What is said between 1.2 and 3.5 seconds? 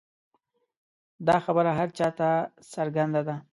دا خبره هر چا ته څرګنده ده.